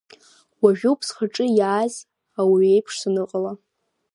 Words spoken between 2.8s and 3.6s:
саныҟала.